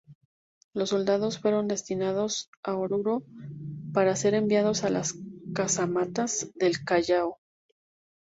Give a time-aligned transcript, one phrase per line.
[0.73, 3.21] Los soldados fueron destinados a Oruro
[3.93, 5.13] para ser enviados a las
[5.53, 7.37] casamatas del Callao.